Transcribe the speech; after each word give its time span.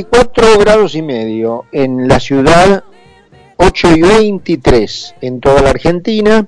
24 0.00 0.58
grados 0.58 0.94
y 0.94 1.02
medio 1.02 1.66
en 1.72 2.08
la 2.08 2.18
ciudad, 2.20 2.84
8 3.56 3.96
y 3.96 4.00
23 4.00 5.14
en 5.20 5.40
toda 5.40 5.60
la 5.60 5.70
Argentina. 5.70 6.46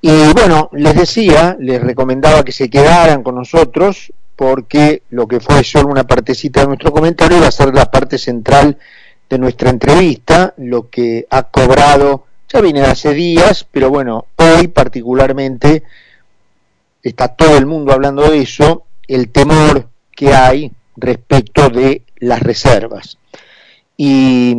Y 0.00 0.32
bueno, 0.32 0.70
les 0.72 0.96
decía, 0.96 1.56
les 1.60 1.80
recomendaba 1.80 2.42
que 2.42 2.50
se 2.50 2.68
quedaran 2.68 3.22
con 3.22 3.36
nosotros 3.36 4.12
porque 4.34 5.02
lo 5.10 5.28
que 5.28 5.38
fue 5.38 5.62
solo 5.62 5.88
una 5.88 6.02
partecita 6.02 6.62
de 6.62 6.66
nuestro 6.66 6.90
comentario 6.90 7.40
va 7.40 7.46
a 7.46 7.52
ser 7.52 7.72
la 7.72 7.84
parte 7.86 8.18
central 8.18 8.76
de 9.30 9.38
nuestra 9.38 9.70
entrevista, 9.70 10.52
lo 10.56 10.90
que 10.90 11.28
ha 11.30 11.44
cobrado, 11.44 12.26
ya 12.52 12.60
viene 12.60 12.80
hace 12.80 13.14
días, 13.14 13.64
pero 13.70 13.90
bueno, 13.90 14.26
hoy 14.34 14.66
particularmente 14.66 15.84
está 17.04 17.28
todo 17.28 17.56
el 17.56 17.66
mundo 17.66 17.92
hablando 17.92 18.28
de 18.28 18.40
eso, 18.40 18.82
el 19.06 19.28
temor 19.28 19.86
que 20.10 20.34
hay 20.34 20.72
respecto 20.96 21.68
de 21.70 22.02
las 22.16 22.40
reservas. 22.40 23.18
Y 23.96 24.56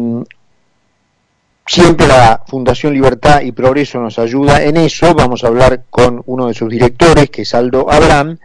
siempre 1.65 2.07
la 2.07 2.43
Fundación 2.47 2.93
Libertad 2.93 3.41
y 3.41 3.51
Progreso 3.51 3.99
nos 3.99 4.19
ayuda 4.19 4.63
en 4.63 4.77
eso. 4.77 5.13
Vamos 5.13 5.43
a 5.43 5.47
hablar 5.47 5.83
con 5.89 6.21
uno 6.25 6.47
de 6.47 6.53
sus 6.53 6.69
directores, 6.69 7.29
que 7.29 7.41
es 7.41 7.53
Aldo 7.53 7.91
Abraham, 7.91 8.37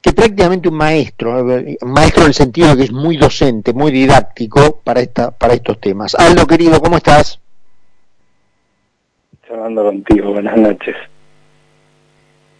que 0.00 0.12
prácticamente 0.12 0.68
un 0.68 0.76
maestro, 0.76 1.46
maestro 1.82 2.22
en 2.22 2.28
el 2.28 2.34
sentido 2.34 2.70
de 2.70 2.76
que 2.78 2.82
es 2.84 2.92
muy 2.92 3.16
docente, 3.16 3.72
muy 3.72 3.92
didáctico 3.92 4.80
para, 4.82 5.00
esta, 5.00 5.30
para 5.30 5.54
estos 5.54 5.80
temas. 5.80 6.14
Aldo, 6.14 6.46
querido, 6.46 6.80
¿cómo 6.80 6.96
estás? 6.96 7.38
Charlando 9.46 9.84
contigo, 9.84 10.32
buenas 10.32 10.56
noches. 10.56 10.96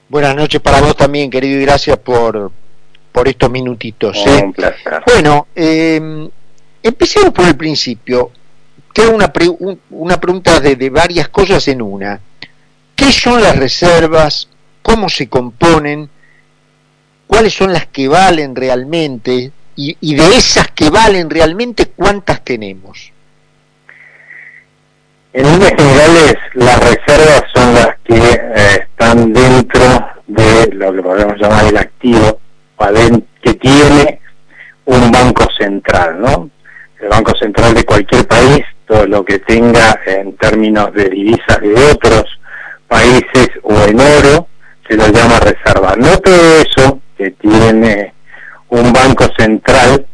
Buenas 0.09 0.37
noches 0.37 0.61
para 0.61 0.81
vos 0.81 0.95
también, 0.95 1.31
querido, 1.31 1.59
y 1.59 1.63
gracias 1.63 1.97
por, 1.97 2.53
por 3.13 3.29
estos 3.29 3.51
minutitos. 3.51 4.17
¿eh? 4.27 4.43
Un 4.43 4.53
placer. 4.53 5.03
Bueno, 5.07 5.47
eh, 5.55 6.29
empecemos 6.83 7.31
por 7.31 7.47
el 7.47 7.57
principio. 7.57 8.33
Tengo 8.93 9.15
una, 9.15 9.33
pre 9.33 9.49
una 9.91 10.19
pregunta 10.21 10.61
de, 10.61 10.77
de, 10.77 10.91
varias 10.91 11.29
cosas 11.29 11.67
en 11.69 11.83
una. 11.83 12.21
¿Qué 12.97 13.13
son 13.13 13.41
las 13.41 13.57
reservas? 13.57 14.49
¿Cómo 14.83 15.09
se 15.09 15.29
componen? 15.29 16.09
¿Cuáles 17.27 17.55
son 17.55 17.73
las 17.73 17.87
que 17.87 18.09
valen 18.09 18.55
realmente? 18.55 19.53
Y, 19.77 19.97
y 20.01 20.15
de 20.15 20.37
esas 20.37 20.71
que 20.73 20.91
valen 20.91 21.31
realmente, 21.31 21.87
¿cuántas 21.87 22.43
tenemos? 22.45 23.13
En 25.33 25.51
líneas 25.51 25.73
generales, 25.79 26.37
las 26.55 26.79
reservas 26.79 27.45
son 27.55 27.75
las 27.75 27.97
que 28.05 28.19
eh, 28.19 28.81
están 28.83 29.33
dentro 29.33 29.83
de 30.27 30.67
lo 30.75 30.93
que 30.93 31.03
podemos 31.03 31.39
llamar 31.39 31.65
el 31.65 31.77
activo 31.79 32.39
que 33.43 33.55
tiene 33.55 34.21
un 34.85 35.11
banco 35.11 35.47
central, 35.59 36.21
¿no? 36.21 36.51
El 37.01 37.09
banco 37.09 37.33
central 37.37 37.75
de 37.75 37.85
cualquier 37.85 38.27
país, 38.27 38.65
todo 38.87 39.07
lo 39.07 39.25
que 39.25 39.39
tenga 39.41 40.01
en 40.07 40.37
términos 40.37 40.93
de 40.93 41.09
divisas 41.09 41.61
de 41.61 41.75
otros 41.93 42.25
países 42.89 43.51
o 43.63 43.73
en 43.85 44.01
oro, 44.01 44.49
se 44.89 44.97
lo 44.97 45.09
llama 45.09 45.41
reserva. 45.41 45.95
No 45.97 46.17
todo 46.19 46.57
eso 46.61 47.01
que 47.17 47.31
tiene 47.33 48.13
un 48.69 48.93
banco 48.93 49.27
central 49.39 50.07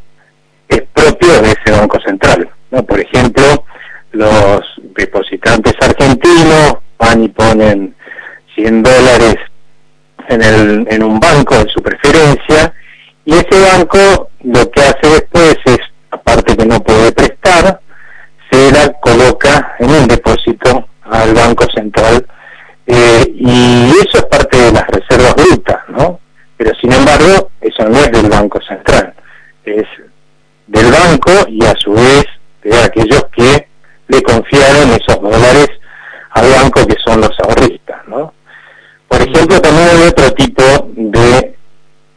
es 0.68 0.82
propio 0.92 1.40
de 1.42 1.52
ese 1.52 1.70
banco 1.70 1.98
central, 2.00 2.50
¿no? 2.70 2.82
Por 2.84 3.00
ejemplo, 3.00 3.64
los 4.12 4.60
depositantes 4.94 5.74
argentinos 5.80 6.74
van 6.98 7.24
y 7.24 7.28
ponen 7.28 7.94
100 8.54 8.82
dólares 8.82 9.36
en, 10.28 10.42
el, 10.42 10.86
en 10.90 11.02
un 11.02 11.18
banco 11.18 11.56
de 11.56 11.68
su 11.70 11.82
preferencia 11.82 12.72
y 13.24 13.34
ese 13.34 13.60
banco 13.60 14.30
lo 14.42 14.70
que 14.70 14.80
hace 14.80 15.08
después 15.10 15.56
es, 15.66 15.78
aparte 16.10 16.56
que 16.56 16.64
no 16.64 16.80
puede 16.82 17.12
prestar, 17.12 17.80
se 18.50 18.72
la 18.72 18.92
coloca 19.00 19.74
en 19.78 19.90
un 19.90 20.08
depósito 20.08 20.88
al 21.02 21.34
Banco 21.34 21.66
Central 21.74 22.26
eh, 22.86 23.24
y 23.34 23.90
eso 23.90 24.18
es 24.18 24.24
parte 24.24 24.56
de 24.56 24.72
las 24.72 24.86
reservas 24.86 25.34
brutas, 25.34 25.78
¿no? 25.88 26.20
Pero 26.56 26.72
sin 26.80 26.92
embargo, 26.92 27.50
eso 27.60 27.88
no 27.88 27.98
es 27.98 28.10
del 28.10 28.30
Banco 28.30 28.60
Central, 28.66 29.14
es 29.64 29.84
del 30.66 30.90
banco 30.90 31.32
y 31.48 31.64
a 31.64 31.74
su 31.78 31.92
vez 31.92 32.24
de 32.62 32.78
aquellos 32.82 33.24
que 33.36 33.68
le 34.08 34.22
confiaron 34.22 34.90
esos 34.90 35.20
dólares 35.20 35.68
al 36.30 36.50
banco 36.50 36.86
que 36.86 36.96
son 37.04 37.20
los 37.20 37.32
ahorristas, 37.40 37.77
ejemplo, 39.28 39.60
también 39.60 39.88
hay 39.88 40.08
otro 40.08 40.32
tipo 40.32 40.62
de 40.94 41.56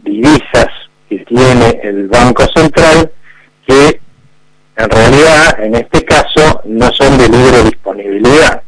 divisas 0.03 0.67
que 1.09 1.19
tiene 1.19 1.79
el 1.83 2.07
Banco 2.07 2.43
Central 2.55 3.11
que 3.67 4.01
en 4.77 4.89
realidad 4.89 5.59
en 5.59 5.75
este 5.75 6.03
caso 6.05 6.61
no 6.65 6.91
son 6.91 7.17
de 7.17 7.29
libre 7.29 7.63
disponibilidad. 7.63 8.61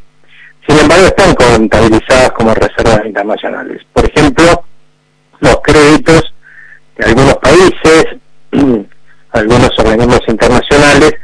Sin 0.66 0.78
embargo, 0.78 1.06
están 1.06 1.34
contabilizadas 1.34 2.30
como 2.32 2.54
reservas 2.54 3.04
internacionales. 3.04 3.82
Por 3.92 4.04
ejemplo, 4.06 4.64
los 5.40 5.60
créditos 5.62 6.34
de 6.96 7.04
algunos 7.06 7.34
países, 7.34 8.06
algunos 9.32 9.78
organismos 9.78 10.20
internacionales, 10.28 11.14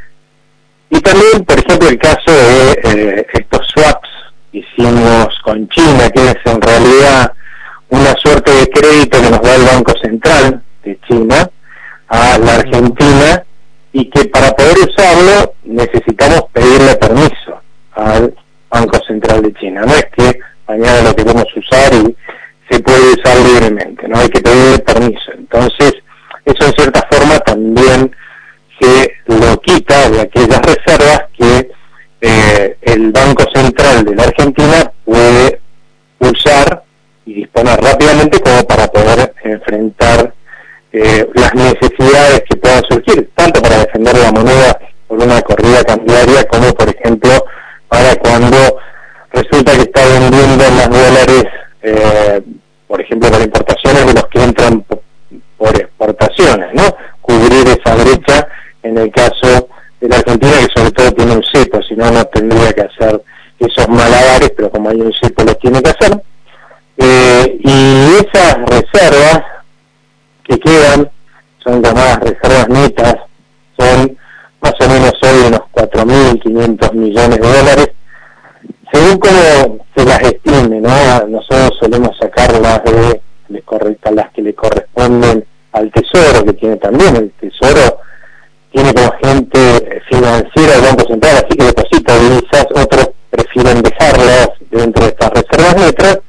y 0.89 0.99
también, 0.99 1.45
por 1.45 1.57
ejemplo, 1.57 1.89
el 1.89 1.97
caso 1.97 2.31
de 2.31 2.81
eh, 2.83 3.27
estos 3.33 3.65
swaps 3.67 4.09
que 4.51 4.65
con 5.51 5.67
China, 5.67 6.09
que 6.09 6.27
es 6.29 6.37
en 6.45 6.61
realidad 6.61 7.33
una 7.89 8.15
suerte 8.15 8.51
de 8.51 8.69
crédito 8.69 9.21
que 9.21 9.29
nos 9.29 9.41
da 9.41 9.55
el 9.55 9.63
Banco 9.63 9.91
Central 10.01 10.63
de 10.85 10.97
China 11.09 11.49
a 12.07 12.37
la 12.37 12.55
Argentina 12.55 13.43
y 13.91 14.09
que 14.09 14.29
para 14.29 14.51
poder 14.51 14.77
usarlo 14.79 15.53
necesitamos 15.65 16.43
pedirle 16.53 16.95
permiso 16.95 17.61
al 17.95 18.33
Banco 18.69 18.97
Central 19.05 19.41
de 19.41 19.53
China. 19.55 19.81
No 19.85 19.93
es 19.93 20.05
que 20.15 20.39
mañana 20.69 21.01
lo 21.01 21.13
queremos 21.13 21.45
usar 21.53 21.93
y 21.95 22.15
se 22.69 22.79
puede 22.79 23.11
usar 23.19 23.37
libremente, 23.39 24.07
no 24.07 24.19
hay 24.19 24.29
que 24.29 24.39
pedirle 24.39 24.79
permiso. 24.79 25.33
Entonces, 25.37 25.95
eso 26.45 26.65
en 26.65 26.73
cierta 26.75 27.05
forma 27.11 27.37
también 27.39 28.15
se 28.79 29.15
lo 29.25 29.59
quita 29.59 30.09
de 30.11 30.21
aquellas 30.21 30.61
reservas 30.61 31.23
que 31.37 31.69
eh, 32.21 32.77
el 32.81 33.11
Banco 33.11 33.43
Central 33.53 34.05
de 34.05 34.15
la 34.15 34.23
Argentina 34.23 34.91
puede 35.03 35.59
usar 36.19 36.83
y 37.25 37.33
disponer 37.33 37.79
rápidamente 37.81 38.39
como 38.39 38.63
para 38.65 38.87
poder 38.87 39.33
enfrentar 39.43 40.33
eh, 40.91 41.27
las 41.33 41.53
necesidades 41.55 42.43
que 42.47 42.57
puedan 42.57 42.83
surgir, 42.83 43.31
tanto 43.33 43.61
para 43.61 43.79
defender 43.79 44.17
la 44.17 44.31
moneda 44.31 44.79
por 45.07 45.23
una 45.23 45.41
corrida 45.41 45.83
cambiaria 45.83 46.43
como, 46.47 46.73
por 46.73 46.89
ejemplo, 46.89 47.31
para 47.87 48.15
cuando 48.17 48.57
resulta 49.31 49.73
que 49.73 49.81
está 49.81 50.05
vendiendo 50.05 50.63
más 50.71 50.89
dólares, 50.89 51.45
eh, 51.81 52.41
por 52.87 53.01
ejemplo, 53.01 53.31
para 53.31 53.43
importaciones 53.43 54.05
de 54.05 54.13
los 54.13 54.27
que 54.27 54.43
entran 54.43 54.85
por 55.57 55.75
exportaciones, 55.75 56.73
¿no? 56.73 56.83
Cubrir 57.21 57.67
esa 57.67 57.95
brecha 57.95 58.47
en 58.83 58.97
el 58.97 59.11
caso 59.11 59.69
de 60.01 60.09
la 60.09 60.17
Argentina, 60.17 60.53
que 60.59 60.79
sobre 60.81 60.91
todo 60.91 61.11
tiene 61.11 61.35
un 61.35 61.43
cepo, 61.53 61.81
si 61.83 61.95
no, 61.95 62.11
no 62.11 62.25
tendría 62.25 62.73
que 62.73 62.81
hacer 62.81 63.23
esos 63.59 63.87
malabares, 63.87 64.51
pero 64.55 64.71
como 64.71 64.89
hay 64.89 64.99
un 64.99 65.13
cepo, 65.13 65.43
los 65.43 65.57
tiene 65.59 65.81
que 65.81 65.91
hacer. 65.91 66.21
Eh, 66.97 67.59
y 67.63 68.25
esas 68.25 68.57
reservas 68.65 69.43
que 70.43 70.59
quedan 70.59 71.09
son 71.63 71.81
llamadas 71.81 72.19
reservas 72.19 72.69
netas, 72.69 73.15
son 73.77 74.17
más 74.61 74.73
o 74.79 74.89
menos 74.89 75.13
hoy 75.23 75.47
unos 75.47 75.61
4.500 75.71 76.93
millones 76.93 77.39
de 77.39 77.47
dólares, 77.47 77.91
según 78.91 79.19
como 79.19 79.85
se 79.95 80.05
las 80.05 80.21
estime, 80.21 80.81
¿no? 80.81 81.27
Nosotros 81.27 81.71
solemos 81.79 82.17
sacarlas 82.19 82.83
de, 82.83 83.21
de 83.47 83.63
las 84.11 84.31
que 84.31 84.41
le 84.41 84.53
corresponden 84.53 85.45
al 85.71 85.91
Tesoro, 85.91 86.45
que 86.45 86.53
tiene 86.53 86.77
también 86.77 87.15
el 87.15 87.31
Tesoro, 87.31 87.99
tiene 88.71 88.93
como 88.93 89.11
gente 89.23 90.01
financiera 90.09 90.75
el 90.75 90.81
Banco 90.81 91.07
Central, 91.07 91.35
así 91.37 91.57
que 91.57 91.65
deposita 91.65 92.19
divisas, 92.19 92.65
otros 92.75 93.09
prefieren 93.29 93.81
dejarlas 93.81 94.49
dentro 94.69 95.03
de 95.03 95.09
estas 95.09 95.29
reservas 95.31 95.75
netas, 95.77 96.19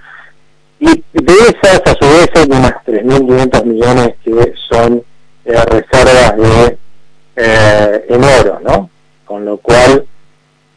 y 0.80 1.04
de 1.12 1.32
esas, 1.32 1.80
a 1.86 1.94
su 1.94 2.08
vez, 2.08 2.28
hay 2.34 2.46
unas 2.50 2.72
3.500 2.84 3.64
millones 3.64 4.14
que 4.24 4.52
son 4.68 5.04
eh, 5.44 5.64
reservas 5.66 6.36
de, 6.36 6.78
eh, 7.36 8.06
en 8.08 8.24
oro, 8.24 8.60
¿no? 8.60 8.90
Con 9.24 9.44
lo 9.44 9.58
cual, 9.58 10.04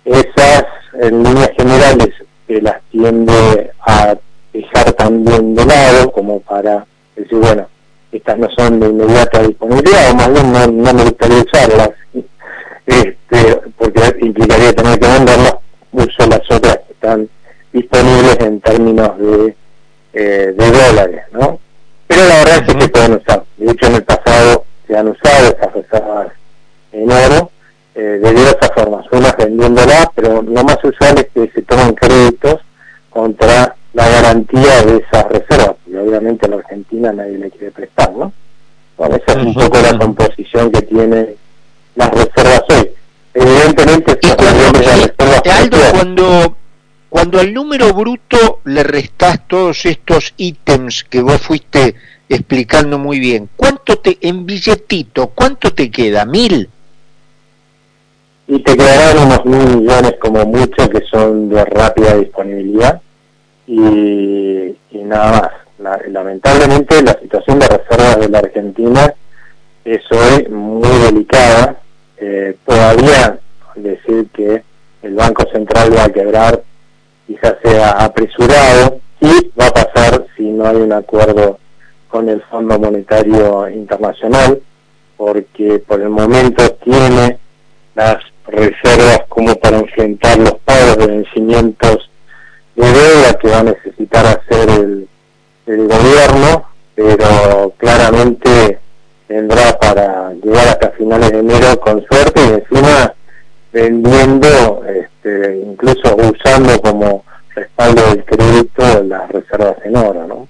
esas, 0.04 0.66
en 1.02 1.24
líneas 1.24 1.50
generales, 1.58 2.10
se 2.48 2.62
las 2.62 2.82
tiende 2.92 3.72
a 3.80 4.16
dejar 4.54 4.94
también 4.94 5.54
de 5.54 5.54
lado, 5.68 6.12
como 6.12 6.40
para 6.40 6.86
decir, 7.16 7.38
bueno, 7.38 7.68
estas 8.12 8.38
no 8.38 8.50
son 8.56 8.80
de 8.80 8.88
inmediata 8.88 9.42
disponibilidad, 9.42 10.12
o 10.12 10.16
más 10.16 10.34
bien 10.34 10.52
no, 10.52 10.68
no 10.68 10.94
me 10.94 11.04
gustaría 11.04 11.44
usarlas, 11.44 11.90
este, 12.86 13.62
porque 13.78 14.18
implicaría 14.22 14.74
tener 14.74 15.00
que 15.00 15.08
venderlas, 15.08 15.56
uso 15.92 16.28
las 16.30 16.52
otras 16.52 16.78
que 16.88 16.94
están 16.94 17.30
disponibles 17.72 18.40
en 18.40 18.62
términos 18.62 19.18
de 19.18 19.56
eh, 20.18 20.54
de 20.58 20.72
dólares, 20.72 21.24
¿no? 21.34 21.60
Pero 22.08 22.22
la 22.26 22.36
verdad 22.36 22.64
es 22.66 22.74
que 22.74 22.82
se 22.82 22.88
pueden 22.88 23.14
usar. 23.16 23.44
De 23.58 23.70
hecho, 23.70 23.88
en 23.88 23.96
el 23.96 24.04
pasado 24.06 24.64
se 24.88 24.98
han 24.98 25.10
usado 25.10 25.48
esas 25.50 25.74
reservas 25.74 26.28
en 26.94 27.12
oro 27.12 27.52
eh, 27.96 28.00
de 28.00 28.34
diversas 28.34 28.72
formas, 28.74 29.06
unas 29.12 29.36
vendiéndola, 29.36 30.10
pero 30.16 30.42
lo 30.42 30.64
más 30.64 30.78
usual 30.86 31.18
es 31.18 31.28
que 31.34 31.52
se 31.54 31.62
toman 31.64 31.94
créditos 31.96 32.62
contra 33.10 33.75
la 33.96 34.10
garantía 34.10 34.84
de 34.84 34.98
esas 34.98 35.26
reservas, 35.30 35.78
y 35.88 35.96
obviamente 35.96 36.46
en 36.46 36.52
la 36.52 36.58
Argentina 36.58 37.14
nadie 37.14 37.38
le 37.38 37.50
quiere 37.50 37.72
prestar, 37.72 38.12
¿no? 38.12 38.34
Bueno, 38.98 39.16
esa 39.16 39.40
es 39.40 39.46
un 39.46 39.54
poco 39.54 39.80
la 39.80 39.98
composición 39.98 40.70
que 40.70 40.82
tiene 40.82 41.36
las 41.96 42.12
reservas 42.12 42.64
hoy. 42.70 42.90
Evidentemente, 43.34 44.20
cuando, 44.36 45.92
cuando, 45.92 46.58
cuando 47.10 47.40
al 47.40 47.54
número 47.54 47.94
bruto 47.94 48.60
le 48.66 48.84
restás 48.84 49.48
todos 49.48 49.86
estos 49.86 50.34
ítems 50.36 51.06
que 51.06 51.22
vos 51.22 51.42
fuiste 51.42 51.96
explicando 52.28 53.00
muy 53.00 53.20
bien, 53.20 53.50
¿cuánto 53.56 53.98
te, 54.00 54.18
en 54.20 54.46
billetito, 54.46 55.28
cuánto 55.28 55.74
te 55.74 55.90
queda? 55.90 56.26
¿Mil? 56.26 56.70
Y 58.48 58.60
te 58.60 58.76
quedarán 58.76 59.20
unos 59.20 59.46
mil 59.46 59.78
millones 59.78 60.16
como 60.20 60.46
mucho 60.46 60.90
que 60.90 61.02
son 61.10 61.48
de 61.48 61.64
rápida 61.64 62.18
disponibilidad 62.18 63.02
y, 63.68 64.76
nada 64.92 65.52
más. 65.80 66.02
lamentablemente 66.08 67.02
la 67.04 67.14
situación 67.14 67.60
de 67.60 67.68
reservas 67.68 68.20
de 68.20 68.30
la 68.30 68.40
Argentina 68.40 69.14
es 69.84 70.02
hoy 70.12 70.48
muy 70.50 70.90
delicada. 71.00 71.80
Eh, 72.18 72.56
todavía 72.66 73.40
decir 73.76 74.28
que 74.34 74.64
el 75.04 75.14
Banco 75.14 75.46
Central 75.52 75.96
va 75.96 76.06
a 76.06 76.10
quebrar 76.10 76.64
quizás 77.28 77.56
sea 77.64 77.92
apresurado 77.92 79.00
y 79.20 79.52
va 79.60 79.68
a 79.68 79.74
pasar 79.74 80.26
si 80.36 80.44
no 80.44 80.68
hay 80.68 80.78
un 80.78 80.94
acuerdo 80.94 81.60
con 82.08 82.30
el 82.30 82.42
Fondo 82.44 82.80
Monetario 82.80 83.68
Internacional, 83.70 84.62
porque 85.18 85.80
por 85.80 86.02
el 86.02 86.10
momento 86.10 86.64
tiene 86.84 87.38
las 87.96 88.18
reservas 88.48 89.22
como 89.28 89.56
para 89.56 89.80
enfrentar 89.80 90.38
los 90.38 90.56
pagos 90.66 90.98
de 90.98 91.08
vencimientos 91.08 92.10
de 92.76 92.92
deuda 92.92 93.34
que 93.40 93.50
va 93.50 93.60
a 93.60 93.64
necesitar 93.64 94.26
hacer 94.26 94.70
el, 94.70 95.08
el 95.66 95.88
gobierno, 95.88 96.70
pero 96.94 97.74
claramente 97.78 98.80
tendrá 99.28 99.78
para 99.80 100.34
llegar 100.34 100.68
hasta 100.68 100.92
finales 100.92 101.32
de 101.32 101.40
enero 101.40 101.80
con 101.80 102.06
suerte 102.06 102.42
y 102.42 102.54
encima 102.54 103.14
vendiendo, 103.72 104.84
este, 104.88 105.62
incluso 105.66 106.16
usando 106.16 106.80
como 106.82 107.26
respaldo 107.54 108.10
del 108.10 108.24
crédito 108.24 109.04
las 109.04 109.30
reservas 109.30 109.78
en 109.84 109.98
oro, 109.98 110.28
¿no? 110.28 110.48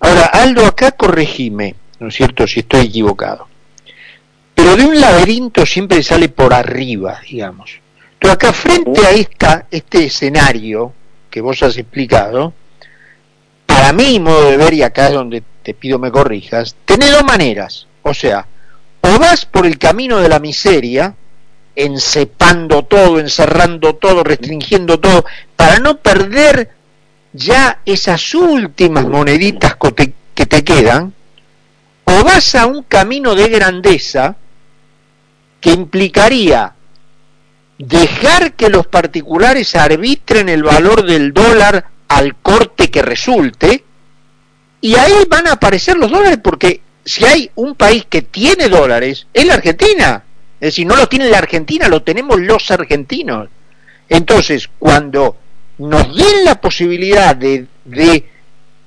Ahora, 0.00 0.26
Aldo, 0.26 0.66
acá 0.66 0.92
corregime, 0.92 1.76
¿no 1.98 2.08
es 2.08 2.14
cierto?, 2.14 2.46
si 2.46 2.60
estoy 2.60 2.86
equivocado. 2.86 3.48
Pero 4.54 4.76
de 4.76 4.84
un 4.84 5.00
laberinto 5.00 5.64
siempre 5.64 6.02
sale 6.02 6.28
por 6.28 6.52
arriba, 6.52 7.20
digamos. 7.28 7.80
Pero 8.24 8.32
acá 8.32 8.54
frente 8.54 9.04
a 9.04 9.10
esta, 9.10 9.66
este 9.70 10.06
escenario 10.06 10.94
que 11.28 11.42
vos 11.42 11.62
has 11.62 11.76
explicado, 11.76 12.54
para 13.66 13.92
mí, 13.92 14.18
modo 14.18 14.50
de 14.50 14.56
ver, 14.56 14.72
y 14.72 14.82
acá 14.82 15.08
es 15.08 15.12
donde 15.12 15.42
te 15.62 15.74
pido 15.74 15.98
me 15.98 16.10
corrijas, 16.10 16.74
tenés 16.86 17.12
dos 17.12 17.22
maneras. 17.22 17.86
O 18.00 18.14
sea, 18.14 18.46
o 19.02 19.18
vas 19.18 19.44
por 19.44 19.66
el 19.66 19.76
camino 19.76 20.20
de 20.20 20.30
la 20.30 20.38
miseria, 20.38 21.14
encepando 21.76 22.84
todo, 22.86 23.20
encerrando 23.20 23.96
todo, 23.96 24.24
restringiendo 24.24 24.98
todo, 24.98 25.26
para 25.54 25.78
no 25.78 25.98
perder 25.98 26.70
ya 27.34 27.82
esas 27.84 28.34
últimas 28.34 29.06
moneditas 29.06 29.76
que 30.34 30.46
te 30.46 30.64
quedan, 30.64 31.12
o 32.04 32.24
vas 32.24 32.54
a 32.54 32.64
un 32.64 32.84
camino 32.84 33.34
de 33.34 33.50
grandeza 33.50 34.34
que 35.60 35.72
implicaría 35.72 36.73
dejar 37.78 38.54
que 38.54 38.68
los 38.68 38.86
particulares 38.86 39.74
arbitren 39.74 40.48
el 40.48 40.62
valor 40.62 41.04
del 41.04 41.32
dólar 41.32 41.86
al 42.08 42.36
corte 42.36 42.90
que 42.90 43.02
resulte, 43.02 43.84
y 44.80 44.96
ahí 44.96 45.14
van 45.28 45.48
a 45.48 45.52
aparecer 45.52 45.96
los 45.96 46.10
dólares, 46.10 46.38
porque 46.42 46.82
si 47.04 47.24
hay 47.24 47.50
un 47.54 47.74
país 47.74 48.06
que 48.08 48.22
tiene 48.22 48.68
dólares, 48.68 49.26
es 49.32 49.46
la 49.46 49.54
Argentina. 49.54 50.22
Es 50.60 50.68
decir, 50.68 50.86
no 50.86 50.96
lo 50.96 51.08
tiene 51.08 51.28
la 51.28 51.38
Argentina, 51.38 51.88
lo 51.88 52.02
tenemos 52.02 52.40
los 52.40 52.70
argentinos. 52.70 53.48
Entonces, 54.08 54.68
cuando 54.78 55.36
nos 55.78 56.16
den 56.16 56.44
la 56.44 56.60
posibilidad 56.60 57.34
de, 57.34 57.66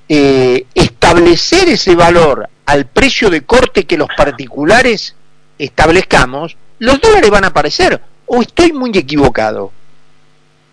eh, 0.08 0.66
establecer 0.74 1.68
ese 1.68 1.94
valor 1.94 2.48
al 2.64 2.86
precio 2.86 3.28
de 3.28 3.42
corte 3.42 3.84
que 3.84 3.98
los 3.98 4.08
particulares 4.16 5.14
establezcamos, 5.58 6.56
los 6.78 7.00
dólares 7.00 7.30
van 7.30 7.44
a 7.44 7.48
aparecer. 7.48 8.00
¿O 8.28 8.42
estoy 8.42 8.72
muy 8.72 8.90
equivocado? 8.94 9.72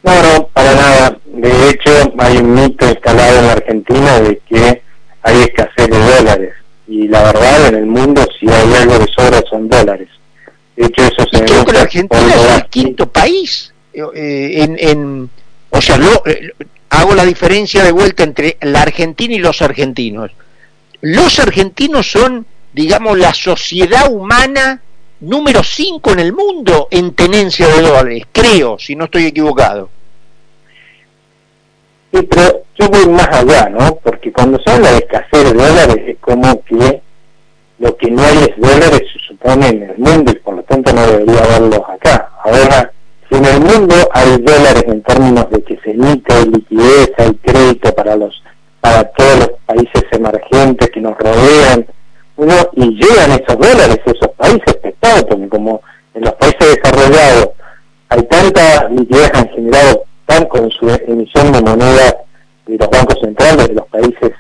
No, 0.04 0.22
no, 0.22 0.48
para 0.48 0.76
nada. 0.76 1.18
De 1.26 1.70
hecho, 1.70 2.14
hay 2.20 2.38
un 2.38 2.54
mito 2.54 2.88
instalado 2.88 3.40
en 3.40 3.48
la 3.48 3.54
Argentina 3.54 4.20
de 4.20 4.42
que 4.48 4.82
hay 5.24 5.42
escasez 5.42 5.90
de 5.90 5.98
dólares. 5.98 6.54
Y 6.88 7.08
la 7.08 7.24
verdad, 7.24 7.68
en 7.70 7.76
el 7.76 7.86
mundo, 7.86 8.22
si 8.40 8.48
hay 8.48 8.74
algo 8.74 9.00
de 9.00 9.08
sobra, 9.08 9.42
son 9.50 9.68
dólares. 9.68 10.10
De 10.76 10.86
hecho, 10.86 11.04
eso 11.04 11.26
se 11.32 11.44
creo 11.44 11.66
que 11.66 11.74
la 11.74 11.82
Argentina 11.82 12.34
es 12.36 12.56
el 12.58 12.66
quinto 12.66 13.12
país 13.12 13.74
eh, 13.94 14.62
en, 14.62 14.78
en 14.78 15.30
o 15.70 15.82
sea, 15.82 15.98
eh, 16.26 16.52
hago 16.90 17.16
la 17.16 17.26
diferencia 17.26 17.84
de 17.84 17.92
vuelta 17.92 18.24
entre 18.24 18.58
la 18.62 18.82
Argentina 18.82 19.34
y 19.34 19.40
los 19.40 19.62
argentinos. 19.62 20.32
Los 21.02 21.40
argentinos 21.40 22.12
son, 22.12 22.46
digamos, 22.74 23.18
la 23.18 23.34
sociedad 23.34 24.12
humana 24.12 24.82
número 25.22 25.64
5 25.64 26.12
en 26.12 26.20
el 26.20 26.34
mundo 26.34 26.88
en 26.92 27.14
tenencia 27.14 27.68
de 27.68 27.82
dólares, 27.82 28.24
creo, 28.32 28.78
si 28.78 28.96
no 28.96 29.06
estoy 29.06 29.26
equivocado. 29.26 29.90
Sí, 32.14 32.22
pero 32.30 32.64
yo 32.80 32.90
voy 32.90 33.08
más 33.08 33.28
allá, 33.28 33.70
¿no? 33.70 33.96
Porque 33.96 34.32
cuando 34.32 34.60
se 34.60 34.72
habla 34.72 34.92
de 34.92 34.98
escasez 34.98 35.44
de 35.44 35.54
dólares 35.54 35.98
es 36.08 36.18
como 36.20 36.64
que 36.64 37.02
lo 37.80 37.98
que 37.98 38.10
no 38.10 38.24
hay 38.24 38.38
es 38.38 38.58
dólares 38.58 39.02
se 39.12 39.20
supone 39.28 39.68
en 39.68 39.84
el 39.84 39.98
mundo 39.98 40.32
y 40.32 40.36
por 40.36 40.56
lo 40.56 40.64
tanto 40.64 40.94
no 40.94 41.06
debería 41.08 41.44
haberlos 41.44 41.82
acá. 41.90 42.30
Ahora, 42.44 42.92
si 43.30 43.38
en 43.38 43.46
el 43.46 43.60
mundo 43.60 43.96
hay 44.14 44.38
dólares 44.38 44.84
en 44.88 45.02
términos 45.04 45.50
de 45.50 45.62
que 45.64 45.78
se 45.84 45.92
emite 45.92 46.46
liquidez, 46.46 47.12
hay 47.18 47.34
crédito 47.36 47.94
para 47.94 48.16
los 48.16 48.42
para 48.80 49.04
todos 49.04 49.40
los 49.40 49.52
países 49.66 50.04
emergentes 50.12 50.92
que 50.92 51.02
nos 51.02 51.18
rodean, 51.18 51.88
uno, 52.38 52.54
y 52.74 52.92
llegan 52.92 53.32
esos 53.32 53.58
dólares 53.58 54.00
esos 54.06 54.25
como 55.56 55.82
en 56.14 56.24
los 56.24 56.34
países 56.34 56.76
desarrollados 56.76 57.50
hay 58.10 58.24
tanta 58.24 58.90
liquidez 58.90 59.32
han 59.34 59.48
generado 59.50 60.04
tan 60.26 60.46
con 60.48 60.70
su 60.72 60.90
emisión 61.08 61.54
de 61.54 61.62
moneda 61.62 62.16
de 62.66 62.78
los 62.78 62.90
bancos 62.90 63.18
centrales 63.22 63.70
de 63.70 63.74
los 63.76 63.88
países 63.88 64.32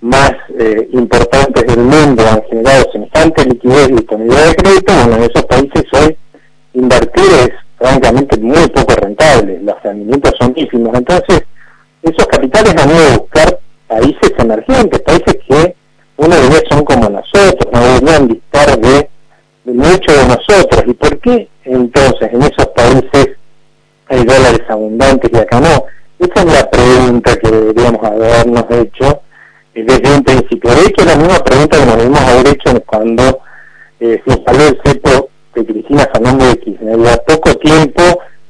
más 0.00 0.32
eh, 0.58 0.88
importantes 0.92 1.66
del 1.66 1.78
mundo 1.78 2.22
han 2.30 2.42
generado 2.44 2.84
semejante 2.92 3.44
liquidez 3.46 3.88
y 3.88 3.92
disponibilidad 3.94 4.48
de 4.48 4.54
crédito, 4.54 4.92
bueno, 4.92 5.16
en 5.16 5.22
esos 5.24 5.44
países 5.46 5.84
hoy 5.92 6.16
invertir 6.74 7.24
es 7.24 7.50
francamente 7.78 8.38
muy 8.38 8.68
poco 8.68 8.94
rentable, 8.94 9.58
los 9.60 9.82
rendimientos 9.82 10.32
son 10.38 10.52
ínfimos. 10.54 10.94
Entonces, 10.94 11.42
esos 12.02 12.26
capitales 12.26 12.74
han 12.80 12.90
ido 12.90 13.08
a 13.08 13.18
buscar 13.18 13.58
países 13.88 14.32
emergentes, 14.38 15.00
países 15.00 15.36
que 15.48 15.74
uno 16.16 16.36
de 16.36 16.46
ellos 16.46 16.62
son 16.70 16.84
como 16.84 17.08
nosotros, 17.08 17.72
no 17.72 17.80
deberían 17.80 18.28
dictar 18.28 18.78
de 18.78 19.03
mucho 19.84 20.12
de 20.12 20.26
nosotros. 20.26 20.84
¿Y 20.86 20.94
por 20.94 21.18
qué 21.20 21.48
entonces 21.64 22.32
en 22.32 22.42
esos 22.42 22.66
países 22.68 23.36
hay 24.08 24.24
dólares 24.24 24.62
abundantes 24.68 25.30
y 25.32 25.36
acá 25.36 25.60
no? 25.60 25.84
Esa 26.18 26.42
es 26.42 26.52
la 26.52 26.70
pregunta 26.70 27.36
que 27.36 27.50
deberíamos 27.50 28.04
habernos 28.04 28.64
hecho 28.70 29.22
eh, 29.74 29.84
desde 29.84 30.16
un 30.16 30.24
principio. 30.24 30.70
De 30.74 30.82
hecho, 30.82 31.04
la 31.04 31.16
misma 31.16 31.38
pregunta 31.40 31.78
que 31.78 31.86
nos 31.86 31.96
debemos 31.96 32.20
haber 32.20 32.48
hecho 32.48 32.80
cuando 32.86 33.40
eh, 34.00 34.22
se 34.24 34.32
instaló 34.32 34.68
el 34.68 34.80
CEPO 34.84 35.28
de 35.54 35.66
Cristina 35.66 36.08
Fernández 36.12 36.48
de 36.50 36.60
Kirchner. 36.60 37.08
A 37.08 37.16
poco 37.16 37.54
tiempo 37.56 38.02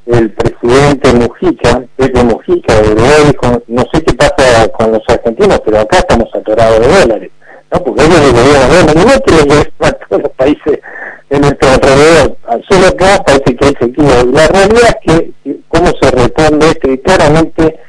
el 0.05 0.31
presidente 0.31 1.13
Mujica, 1.13 1.83
Pepe 1.95 2.23
Mujica, 2.23 2.81
de 2.81 2.93
dijo, 2.93 3.63
no 3.67 3.83
sé 3.91 4.03
qué 4.03 4.13
pasa 4.13 4.67
con 4.69 4.91
los 4.91 5.01
argentinos, 5.07 5.61
pero 5.65 5.79
acá 5.79 5.97
estamos 5.97 6.29
atorados 6.33 6.79
de 6.79 6.99
dólares. 6.99 7.31
¿No? 7.71 7.83
Porque 7.83 8.03
ellos 8.03 8.21
deberían 8.21 8.63
haber, 8.63 8.95
no 8.95 9.05
que 9.23 9.85
a 9.85 9.91
todos 9.91 10.21
los 10.21 10.31
países 10.31 10.79
en 11.29 11.41
nuestro 11.41 11.69
alrededor, 11.69 12.37
solo 12.69 12.87
acá 12.87 13.23
parece 13.25 13.55
que 13.55 13.65
hay 13.65 13.73
sequía. 13.79 14.23
La 14.25 14.47
realidad 14.47 14.97
es 15.03 15.13
que, 15.43 15.57
cómo 15.67 15.87
se 16.01 16.11
responde 16.11 16.67
esto, 16.67 16.91
y 16.91 16.97
claramente 16.99 17.79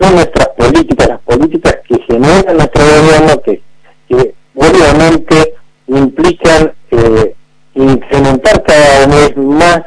son 0.00 0.14
nuestras 0.14 0.48
políticas, 0.48 1.08
las 1.08 1.20
políticas 1.20 1.76
que 1.88 1.98
generan 2.08 2.56
nuestro 2.56 2.82
gobierno, 2.84 3.42
que, 3.42 3.62
que 4.08 4.34
obviamente 4.54 5.54
implican 5.88 6.72
eh, 6.90 7.34
incrementar 7.74 8.62
cada 8.62 9.06
vez 9.06 9.36
más 9.36 9.82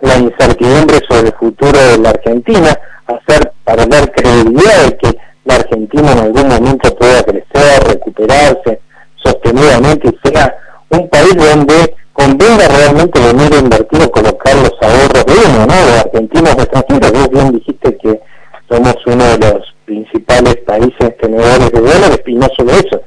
la 0.00 0.16
incertidumbre 0.16 0.98
sobre 1.08 1.28
el 1.28 1.34
futuro 1.34 1.78
de 1.78 1.98
la 1.98 2.10
Argentina, 2.10 2.76
hacer 3.06 3.52
para 3.64 3.86
dar 3.86 4.10
credibilidad 4.12 4.86
de 4.86 4.96
que 4.96 5.18
la 5.44 5.54
Argentina 5.56 6.12
en 6.12 6.18
algún 6.18 6.48
momento 6.48 6.94
pueda 6.96 7.22
crecer, 7.22 7.84
recuperarse 7.86 8.80
sostenidamente 9.16 10.08
y 10.08 10.28
sea 10.28 10.56
un 10.90 11.08
país 11.08 11.36
donde 11.36 11.94
convenga 12.12 12.56
pretenda 12.56 12.68
realmente 12.68 13.20
venir 13.20 13.54
a 13.54 13.58
invertir 13.58 14.02
o 14.02 14.10
colocar 14.10 14.54
los 14.56 14.72
ahorros 14.80 15.26
de 15.26 15.32
uno, 15.48 15.66
¿no? 15.66 15.86
De 15.86 15.98
argentinos 15.98 16.52
extranjeros. 16.52 17.12
Vos 17.12 17.30
bien 17.30 17.52
dijiste 17.52 17.96
que 17.98 18.20
somos 18.68 18.96
uno 19.06 19.24
de 19.24 19.38
los 19.38 19.74
principales 19.84 20.56
países 20.66 21.16
tenedores 21.20 21.70
de 21.70 21.80
dólares 21.80 22.22
y 22.26 22.34
no 22.34 22.46
solo 22.56 22.72
eso. 22.72 23.02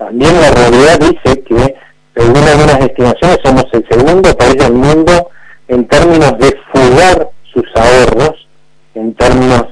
También 0.00 0.32
la 0.40 0.50
realidad 0.50 0.98
dice 0.98 1.42
que, 1.42 1.74
según 2.16 2.42
algunas 2.42 2.80
estimaciones, 2.80 3.38
somos 3.44 3.66
el 3.72 3.86
segundo 3.86 4.34
país 4.34 4.56
del 4.56 4.72
mundo 4.72 5.28
en 5.68 5.86
términos 5.88 6.38
de 6.38 6.56
fugar 6.72 7.28
sus 7.52 7.66
ahorros, 7.76 8.48
en 8.94 9.12
términos 9.12 9.66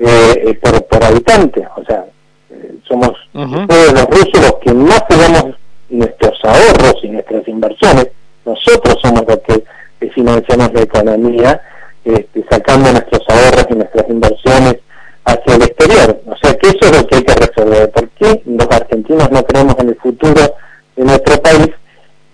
eh, 0.00 0.42
eh 0.46 0.54
por, 0.60 0.84
por 0.86 1.04
habitante. 1.04 1.64
O 1.76 1.84
sea, 1.84 2.04
eh, 2.50 2.74
somos 2.88 3.12
todos 3.32 3.92
los 3.92 4.06
rusos 4.06 4.42
los 4.42 4.54
que 4.64 4.74
no 4.74 4.94
fugamos 5.08 5.54
nuestros 5.90 6.40
ahorros 6.42 6.96
y 7.04 7.10
nuestras 7.10 7.46
inversiones. 7.46 8.08
Nosotros 8.44 8.98
somos 9.00 9.22
los 9.28 9.38
que, 9.46 9.64
financiamos 10.10 10.72
la 10.72 10.82
economía, 10.82 11.62
este, 12.04 12.44
sacando 12.50 12.90
nuestros 12.90 13.22
ahorros 13.28 13.66
y 13.70 13.74
nuestras 13.74 14.08
inversiones 14.08 14.76
hacia 15.24 15.54
el 15.54 15.62
exterior. 15.62 16.20
O 16.26 16.36
sea 16.42 16.54
que 16.54 16.68
eso 16.68 16.78
es 16.82 16.96
lo 16.96 17.06
que 17.06 17.16
hay 17.16 17.22
que 17.24 17.34
resolver. 17.34 17.90
¿Por 17.90 18.08
qué 18.10 18.42
los 18.46 18.68
argentinos 18.70 19.30
no 19.30 19.44
creemos 19.44 19.76
en 19.78 19.88
el 19.88 19.96
futuro 19.96 20.54
de 20.96 21.04
nuestro 21.04 21.40
país? 21.42 21.70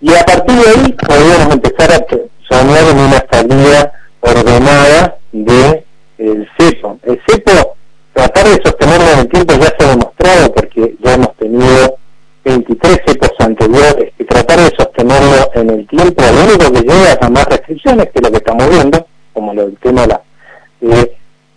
Y 0.01 0.15
a 0.15 0.25
partir 0.25 0.57
de 0.57 0.71
ahí 0.71 0.93
podríamos 0.93 1.55
empezar 1.55 1.93
a 1.93 2.07
soñar 2.49 2.85
en 2.91 2.99
una 2.99 3.25
salida 3.31 3.93
ordenada 4.21 5.17
de 5.33 5.85
el 6.19 6.49
cepo. 6.59 6.99
El 7.03 7.21
cepo, 7.27 7.77
tratar 8.13 8.45
de 8.45 8.61
sostenerlo 8.65 9.13
en 9.13 9.19
el 9.21 9.29
tiempo 9.29 9.55
ya 9.55 9.75
se 9.79 9.85
ha 9.85 9.91
demostrado 9.91 10.53
porque 10.53 10.95
ya 11.01 11.15
hemos 11.15 11.37
tenido 11.37 11.97
23 12.45 13.01
cepos 13.07 13.33
anteriores 13.41 14.13
y 14.19 14.25
tratar 14.25 14.59
de 14.59 14.77
sostenerlo 14.77 15.51
en 15.55 15.71
el 15.71 15.87
tiempo, 15.87 16.23
lo 16.23 16.45
único 16.45 16.73
que 16.73 16.81
lleva 16.81 17.19
a 17.21 17.29
más 17.29 17.45
restricciones 17.47 18.09
que 18.11 18.21
lo 18.21 18.31
que 18.31 18.39
estamos 18.39 18.71
viendo, 18.71 19.07
como 19.33 19.53
lo 19.53 19.67
del 19.67 19.77
tema 19.79 20.03
de 20.03 20.09
la 20.09 20.23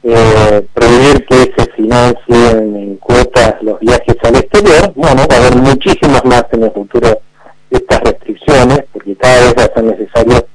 eh, 0.03 0.67
prohibir 0.73 1.25
que 1.27 1.53
se 1.55 1.71
financien 1.75 2.75
en 2.75 2.97
cuotas 2.97 3.61
los 3.61 3.79
viajes 3.79 4.15
al 4.23 4.35
exterior, 4.35 4.91
bueno, 4.95 5.27
va 5.29 5.35
a 5.35 5.39
haber 5.39 5.55
muchísimas 5.57 6.25
más 6.25 6.45
en 6.51 6.63
el 6.63 6.71
futuro 6.71 7.21
estas 7.69 8.01
restricciones, 8.01 8.83
porque 8.91 9.15
cada 9.15 9.41
vez 9.41 9.55
va 9.57 9.63
a 9.63 9.73
ser 9.73 9.83
necesario 9.83 10.45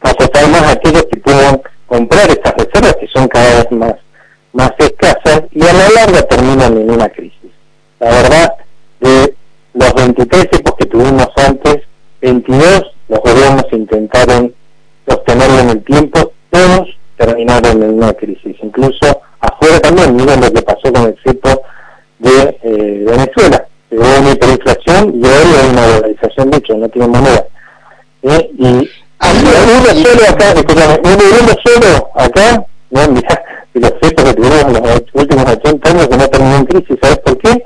acotar 0.00 0.48
más 0.48 0.62
a 0.62 0.70
aquellos 0.72 1.04
que 1.10 1.18
puedan 1.20 1.60
comprar 1.86 2.30
estas 2.30 2.54
reservas, 2.54 2.96
que 3.00 3.08
son 3.08 3.28
cada 3.28 3.56
vez 3.56 3.72
más, 3.72 3.94
más 4.52 4.72
escasas, 4.78 5.42
y 5.52 5.62
a 5.62 5.72
la 5.72 5.88
larga 5.90 6.22
terminan 6.22 6.78
en 6.78 6.90
una 6.90 7.08
crisis. 7.08 7.50
La 8.00 8.10
verdad, 8.10 8.54
de 9.00 9.34
los 9.74 9.94
23 9.94 10.50
tipos 10.50 10.74
que 10.78 10.86
tuvimos 10.86 11.28
antes, 11.36 11.82
22 12.20 12.84
los 13.08 13.20
gobiernos 13.20 13.64
intentaron 13.72 14.54
sostenerlo 15.06 15.60
en 15.60 15.70
el 15.70 15.84
tiempo, 15.84 16.32
todos 16.50 16.88
terminaron 17.16 17.82
en 17.82 17.94
una 17.94 18.12
crisis. 18.12 18.56
Incluso 18.62 19.20
afuera 19.40 19.80
también, 19.80 20.14
miren 20.14 20.40
lo 20.40 20.52
que 20.52 20.62
pasó 20.62 20.92
con 20.92 21.04
el 21.04 21.16
cepo 21.24 21.62
de 22.18 22.58
eh, 22.62 23.04
Venezuela. 23.06 23.66
Hubo 23.90 24.20
una 24.20 24.32
hiperinflación 24.32 25.14
y 25.14 25.24
hoy 25.24 25.54
hay 25.62 25.70
una 25.70 25.86
dolarización, 25.86 26.50
de 26.50 26.58
hecho, 26.58 26.74
no 26.74 26.88
tiene 26.88 27.08
moneda. 27.08 27.46
¿Eh? 28.22 28.50
Y 28.58 28.90
uno 29.20 29.90
solo 29.94 30.22
acá, 30.28 30.54
uno, 31.02 31.54
solo 31.64 32.10
acá, 32.14 32.66
no, 32.90 33.08
mirá, 33.08 33.42
de 33.74 33.80
los 33.80 33.92
cepos 34.00 34.24
que 34.24 34.34
tuvimos 34.34 34.62
en 34.62 34.72
los 34.72 35.02
últimos 35.14 35.44
80 35.44 35.90
años 35.90 36.08
que 36.08 36.16
no 36.16 36.28
terminó 36.28 36.56
en 36.56 36.64
crisis, 36.66 36.98
¿sabes 37.00 37.18
por 37.18 37.38
qué? 37.38 37.62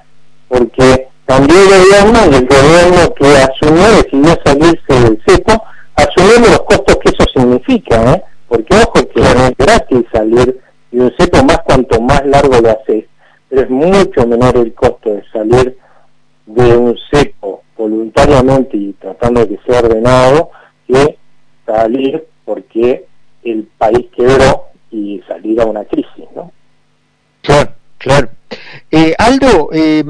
Porque 0.49 1.09
cambió 1.27 1.57
el 1.57 1.73
gobierno 1.93 2.21
y 2.31 2.35
el 2.37 2.47
gobierno 2.47 3.15
que 3.15 3.27
asumió 3.37 3.91
decidió 3.97 4.39
salirse 4.45 4.93
del 4.93 5.23
cepo, 5.27 5.65
asumiendo 5.97 6.49
los 6.49 6.63
costos 6.63 6.97
que 6.97 7.11
eso 7.11 7.25
significa, 7.35 8.15
¿eh? 8.15 8.23
porque 8.49 8.77
ojo 8.77 9.07
que 9.09 9.21
no 9.21 9.47
es 9.47 9.57
gratis 9.59 10.05
salir 10.13 10.61
de 10.91 11.01
un 11.01 11.13
cepo 11.19 11.45
más 11.45 11.59
cuanto 11.65 12.01
más 12.01 12.25
largo 12.27 12.61
lo 12.61 12.71
haces, 12.71 13.05
pero 13.49 13.63
es 13.63 13.71
mucho 13.71 14.27
menor 14.27 14.57
el 14.57 14.73
costo 14.75 15.11
de 15.11 15.25
salir 15.33 15.77
de 16.47 16.77
un 16.77 16.97
cepo 17.11 17.63
voluntariamente 17.77 18.77
y 18.77 18.93
tratando 18.95 19.41
de 19.41 19.49
que 19.49 19.61
sea 19.67 19.81
ordenado 19.81 20.51
que 20.87 21.19
salir 21.67 22.25
porque 22.45 23.07
el 23.45 23.69
país 23.79 24.07
quebró 24.17 24.67
y 24.91 25.23
salir 25.27 25.61
a 25.61 25.67
una 25.67 25.85
crisis, 25.85 26.25
¿no? 26.35 26.53
Claro, 27.43 27.73
claro. 27.99 28.29
Eh, 28.91 29.15
Aldo, 29.19 29.71
eh, 29.73 30.05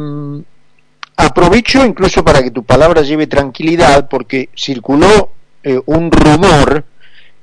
aprovecho 1.26 1.85
incluso 1.85 2.25
para 2.25 2.43
que 2.43 2.50
tu 2.50 2.64
palabra 2.64 3.02
lleve 3.02 3.26
tranquilidad 3.26 4.09
porque 4.09 4.50
circuló 4.57 5.31
eh, 5.62 5.81
un 5.87 6.11
rumor 6.11 6.85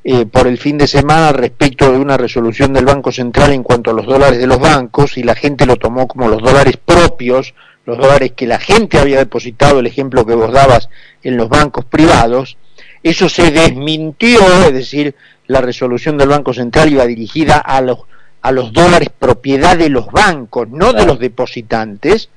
eh, 0.04 0.26
por 0.26 0.48
el 0.48 0.58
fin 0.58 0.78
de 0.78 0.88
semana 0.88 1.32
respecto 1.32 1.92
de 1.92 1.98
una 1.98 2.18
resolución 2.18 2.74
del 2.74 2.86
Banco 2.86 3.12
Central 3.12 3.52
en 3.52 3.64
cuanto 3.64 3.92
a 3.92 3.94
los 3.94 4.06
dólares 4.06 4.40
de 4.40 4.48
los 4.48 4.60
bancos 4.60 5.18
y 5.18 5.24
la 5.24 5.36
gente 5.36 5.66
lo 5.66 5.76
tomó 5.76 6.08
como 6.08 6.28
los 6.28 6.42
dólares 6.42 6.78
propios, 6.84 7.54
los 7.86 7.98
dólares 7.98 8.34
que 8.36 8.48
la 8.48 8.60
gente 8.60 9.00
había 9.00 9.18
depositado, 9.18 9.80
el 9.80 9.88
ejemplo 9.88 10.26
que 10.26 10.36
vos 10.36 10.52
dabas 10.52 10.90
en 11.24 11.38
los 11.38 11.50
bancos 11.50 11.86
privados, 11.86 12.58
eso 13.04 13.30
se 13.30 13.52
desmintió, 13.52 14.40
es 14.66 14.74
decir, 14.74 15.16
la 15.48 15.62
resolución 15.62 16.18
del 16.18 16.30
Banco 16.30 16.54
Central 16.54 16.92
iba 16.92 17.06
dirigida 17.06 17.58
a 17.58 17.82
los, 17.82 18.00
a 18.42 18.52
los 18.52 18.72
dólares 18.72 19.10
propiedad 19.18 19.78
de 19.78 19.90
los 19.90 20.12
bancos, 20.12 20.70
no 20.70 20.94
de 20.94 21.06
los 21.06 21.20
depositantes, 21.20 22.30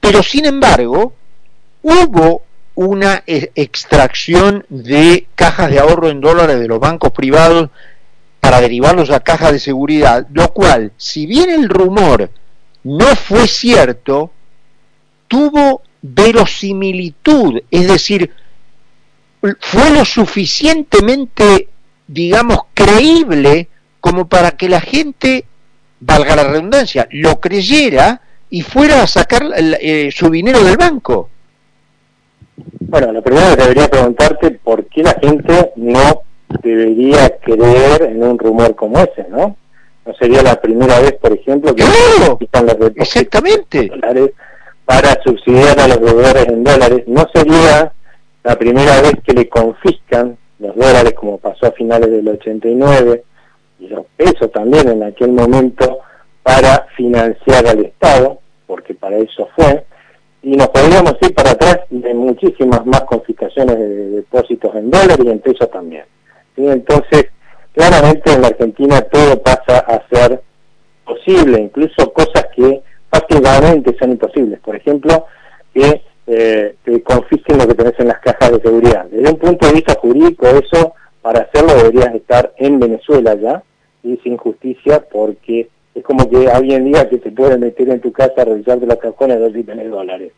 pero 0.00 0.22
sin 0.22 0.46
embargo, 0.46 1.14
hubo 1.82 2.42
una 2.74 3.22
e, 3.26 3.52
extracción 3.54 4.64
de 4.68 5.26
cajas 5.34 5.70
de 5.70 5.78
ahorro 5.78 6.08
en 6.08 6.20
dólares 6.20 6.58
de 6.58 6.68
los 6.68 6.80
bancos 6.80 7.12
privados 7.12 7.70
para 8.40 8.60
derivarlos 8.60 9.10
a 9.10 9.20
cajas 9.20 9.52
de 9.52 9.58
seguridad, 9.58 10.26
lo 10.32 10.52
cual, 10.52 10.92
si 10.96 11.26
bien 11.26 11.50
el 11.50 11.68
rumor 11.68 12.30
no 12.82 13.06
fue 13.16 13.46
cierto, 13.46 14.30
tuvo 15.28 15.82
verosimilitud, 16.00 17.60
es 17.70 17.86
decir, 17.86 18.32
fue 19.60 19.90
lo 19.90 20.04
suficientemente, 20.04 21.68
digamos, 22.06 22.60
creíble 22.72 23.68
como 24.00 24.26
para 24.26 24.52
que 24.52 24.68
la 24.68 24.80
gente, 24.80 25.44
valga 26.00 26.36
la 26.36 26.44
redundancia, 26.44 27.06
lo 27.10 27.40
creyera 27.40 28.22
y 28.50 28.62
fuera 28.62 29.02
a 29.02 29.06
sacar 29.06 29.42
eh, 29.80 30.10
su 30.12 30.28
dinero 30.28 30.62
del 30.62 30.76
banco. 30.76 31.30
Bueno, 32.80 33.12
lo 33.12 33.22
primero 33.22 33.56
que 33.56 33.62
debería 33.62 33.88
preguntarte 33.88 34.50
por 34.50 34.84
qué 34.86 35.02
la 35.02 35.16
gente 35.20 35.72
no 35.76 36.22
debería 36.62 37.38
creer 37.38 38.02
en 38.02 38.22
un 38.22 38.38
rumor 38.38 38.74
como 38.74 38.98
ese, 38.98 39.26
¿no? 39.28 39.56
No 40.04 40.14
sería 40.14 40.42
la 40.42 40.60
primera 40.60 40.98
vez, 40.98 41.12
por 41.14 41.32
ejemplo, 41.32 41.74
que 41.74 41.84
claro, 41.84 42.76
los 42.78 42.92
exactamente 42.96 43.86
dólares 43.86 44.30
para 44.84 45.22
subsidiar 45.22 45.78
a 45.78 45.86
los 45.86 46.00
deudores 46.00 46.48
en 46.48 46.64
dólares. 46.64 47.04
No 47.06 47.28
sería 47.32 47.92
la 48.42 48.56
primera 48.56 49.00
vez 49.02 49.14
que 49.24 49.34
le 49.34 49.48
confiscan 49.48 50.36
los 50.58 50.74
dólares, 50.74 51.14
como 51.14 51.38
pasó 51.38 51.66
a 51.66 51.72
finales 51.72 52.10
del 52.10 52.26
89, 52.28 53.22
y 53.78 53.88
los 53.88 54.06
pesos 54.16 54.50
también 54.50 54.88
en 54.88 55.04
aquel 55.04 55.30
momento 55.30 56.00
para 56.42 56.86
financiar 57.00 57.66
al 57.66 57.80
Estado, 57.86 58.40
porque 58.66 58.92
para 58.94 59.16
eso 59.16 59.48
fue, 59.56 59.86
y 60.42 60.54
nos 60.54 60.68
podríamos 60.68 61.14
ir 61.22 61.34
para 61.34 61.52
atrás 61.52 61.80
de 61.88 62.12
muchísimas 62.12 62.84
más 62.84 63.02
confiscaciones 63.02 63.78
de 63.78 64.10
depósitos 64.10 64.74
en 64.74 64.90
dólares 64.90 65.18
y 65.24 65.30
en 65.30 65.38
pesos 65.38 65.70
también. 65.70 66.04
Entonces, 66.56 67.26
claramente 67.72 68.32
en 68.34 68.42
la 68.42 68.48
Argentina 68.48 69.00
todo 69.00 69.42
pasa 69.42 69.78
a 69.78 70.06
ser 70.10 70.42
posible, 71.06 71.58
incluso 71.58 72.12
cosas 72.12 72.48
que 72.54 72.82
prácticamente 73.08 73.96
son 73.98 74.10
imposibles. 74.10 74.60
Por 74.60 74.76
ejemplo, 74.76 75.24
que 75.72 76.02
eh, 76.26 76.74
te 76.84 77.02
confisquen 77.02 77.58
lo 77.58 77.66
que 77.66 77.74
tenés 77.74 77.98
en 77.98 78.08
las 78.08 78.18
cajas 78.18 78.52
de 78.52 78.60
seguridad. 78.60 79.06
Desde 79.06 79.32
un 79.32 79.38
punto 79.38 79.66
de 79.66 79.72
vista 79.72 79.94
jurídico, 79.94 80.46
eso 80.48 80.92
para 81.22 81.40
hacerlo 81.40 81.74
deberías 81.76 82.14
estar 82.14 82.52
en 82.58 82.78
Venezuela 82.78 83.34
ya, 83.34 83.62
y 84.02 84.18
sin 84.18 84.36
justicia, 84.36 85.04
porque 85.10 85.68
es 85.94 86.04
como 86.04 86.28
que 86.28 86.48
alguien 86.48 86.84
diga 86.84 87.08
que 87.08 87.18
te 87.18 87.30
puede 87.32 87.58
meter 87.58 87.88
en 87.88 88.00
tu 88.00 88.12
casa 88.12 88.42
a 88.42 88.44
revisarte 88.44 88.86
las 88.86 88.98
cajones 88.98 89.36
a 89.36 89.40
ver 89.40 89.52
si 89.52 89.64
tenés 89.64 89.90
dólares, 89.90 90.32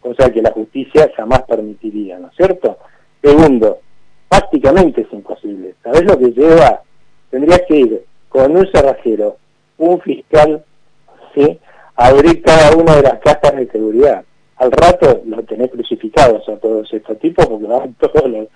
cosa 0.00 0.30
que 0.30 0.42
la 0.42 0.50
justicia 0.50 1.10
jamás 1.16 1.42
permitiría, 1.42 2.18
¿no 2.18 2.28
es 2.28 2.36
cierto? 2.36 2.78
Segundo, 3.22 3.78
prácticamente 4.28 5.02
es 5.02 5.12
imposible. 5.12 5.74
¿Sabés 5.82 6.04
lo 6.04 6.18
que 6.18 6.30
lleva? 6.32 6.82
Tendrías 7.30 7.62
que 7.66 7.76
ir 7.76 8.04
con 8.28 8.56
un 8.56 8.70
cerrajero, 8.70 9.36
un 9.78 10.00
fiscal, 10.00 10.64
¿sí? 11.34 11.58
abrir 11.96 12.42
cada 12.42 12.76
una 12.76 12.96
de 12.96 13.02
las 13.02 13.18
cajas 13.20 13.56
de 13.56 13.68
seguridad. 13.70 14.24
Al 14.56 14.72
rato 14.72 15.22
lo 15.24 15.42
tenés 15.42 15.70
crucificados 15.70 16.48
a 16.48 16.56
todos 16.56 16.92
estos 16.92 17.18
tipos 17.18 17.46
porque 17.46 17.66
van 17.66 17.94
todos 18.00 18.30
los 18.30 18.48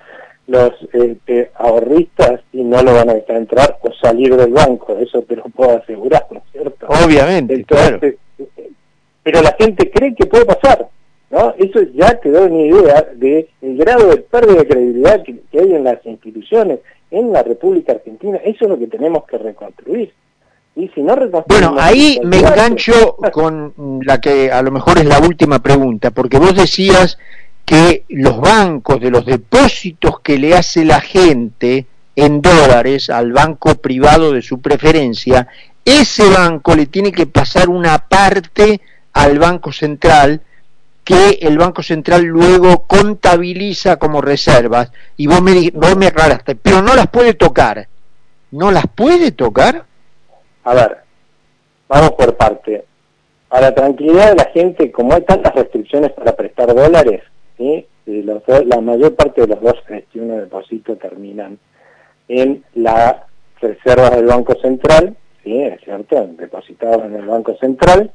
los 0.47 0.73
este, 0.93 1.51
ahorristas 1.55 2.41
y 2.53 2.63
no 2.63 2.83
lo 2.83 2.95
van 2.95 3.11
a 3.11 3.15
dejar 3.15 3.37
entrar 3.37 3.79
o 3.83 3.93
salir 3.93 4.37
del 4.37 4.53
banco, 4.53 4.97
eso 4.99 5.23
te 5.23 5.37
lo 5.37 5.45
puedo 5.45 5.79
asegurar, 5.79 6.27
¿no 6.31 6.39
es 6.39 6.45
cierto? 6.53 6.87
Obviamente, 6.89 7.65
claro. 7.65 8.01
Pero 9.23 9.41
la 9.41 9.55
gente 9.59 9.91
cree 9.91 10.15
que 10.15 10.27
puede 10.27 10.45
pasar, 10.45 10.89
¿no? 11.31 11.55
Eso 11.57 11.81
ya 11.95 12.19
te 12.19 12.31
da 12.31 12.43
una 12.43 12.61
idea 12.61 13.07
del 13.15 13.47
grado 13.61 14.09
de 14.09 14.17
pérdida 14.19 14.57
de 14.57 14.67
credibilidad 14.67 15.23
que, 15.23 15.41
hay 15.59 15.75
en 15.75 15.85
las 15.85 16.05
instituciones, 16.05 16.81
en 17.11 17.33
la 17.33 17.43
República 17.43 17.93
Argentina. 17.93 18.39
Eso 18.45 18.65
es 18.65 18.71
lo 18.71 18.79
que 18.79 18.89
tenemos 18.89 19.25
que 19.25 19.39
reconstruir. 19.39 20.13
Y 20.75 20.89
si 20.89 21.03
no 21.03 21.15
bueno, 21.49 21.77
ahí 21.79 22.19
me 22.25 22.39
engancho 22.39 23.17
con 23.31 24.01
la 24.07 24.19
que 24.23 24.51
a 24.51 24.63
lo 24.63 24.71
mejor 24.71 24.97
es 24.97 25.05
la 25.05 25.19
última 25.19 25.63
pregunta, 25.63 26.11
porque 26.11 26.39
vos 26.39 26.57
decías 26.57 27.19
que 27.64 28.04
los 28.09 28.40
bancos 28.40 29.00
de 29.00 29.11
los 29.11 29.25
depósitos 29.25 30.21
que 30.21 30.38
le 30.38 30.54
hace 30.54 30.85
la 30.85 31.00
gente 31.00 31.87
en 32.16 32.42
dólares 32.42 33.09
al 33.11 33.33
banco 33.33 33.76
privado 33.76 34.33
de 34.33 34.42
su 34.42 34.61
preferencia, 34.61 35.49
ese 35.85 36.28
banco 36.28 36.75
le 36.75 36.87
tiene 36.87 37.12
que 37.12 37.26
pasar 37.26 37.69
una 37.69 37.99
parte 37.99 38.81
al 39.12 39.38
Banco 39.38 39.73
Central 39.73 40.40
que 41.04 41.38
el 41.42 41.59
Banco 41.59 41.83
Central 41.83 42.23
luego 42.23 42.87
contabiliza 42.87 43.97
como 43.97 44.21
reservas 44.21 44.92
y 45.16 45.26
vos 45.26 45.42
me, 45.42 45.71
vos 45.71 45.97
me 45.97 46.07
aclaraste, 46.07 46.54
pero 46.54 46.81
no 46.81 46.95
las 46.95 47.09
puede 47.09 47.35
tocar. 47.35 47.88
¿No 48.52 48.71
las 48.71 48.87
puede 48.87 49.33
tocar? 49.33 49.85
A 50.64 50.75
ver, 50.75 50.99
vamos 51.88 52.12
por 52.12 52.37
parte. 52.37 52.85
A 53.50 53.61
la 53.61 53.75
tranquilidad 53.75 54.31
de 54.31 54.37
la 54.37 54.50
gente, 54.52 54.92
como 54.92 55.14
hay 55.14 55.23
tantas 55.23 55.54
restricciones 55.54 56.12
para 56.12 56.37
prestar 56.37 56.73
dólares, 56.75 57.23
¿sí? 58.04 58.23
la 58.64 58.81
mayor 58.81 59.14
parte 59.14 59.42
de 59.42 59.47
los 59.49 59.61
dos 59.61 59.76
gestiones 59.87 60.37
de 60.37 60.40
depósito 60.42 60.97
terminan 60.97 61.59
en 62.28 62.64
las 62.75 63.16
reservas 63.61 64.16
del 64.16 64.26
Banco 64.26 64.54
Central, 64.61 65.16
¿sí? 65.45 65.62
cierto, 65.85 66.26
depositados 66.38 67.04
en 67.04 67.14
el 67.14 67.26
Banco 67.26 67.57
Central, 67.57 68.11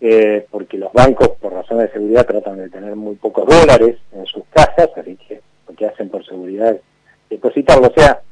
eh, 0.00 0.46
porque 0.50 0.78
los 0.78 0.92
bancos, 0.92 1.30
por 1.40 1.52
razones 1.52 1.88
de 1.88 1.92
seguridad, 1.92 2.26
tratan 2.26 2.56
de 2.56 2.70
tener 2.70 2.96
muy 2.96 3.16
pocos 3.16 3.46
dólares 3.46 3.98
en 4.12 4.26
sus 4.26 4.44
casas, 4.50 4.90
así 4.96 5.16
que 5.16 5.40
lo 5.68 5.74
que 5.74 5.86
hacen 5.86 6.08
por 6.08 6.24
seguridad 6.24 6.74
es 6.74 6.80
depositarlo. 7.28 7.88
O 7.88 7.92
sea, 7.94 8.22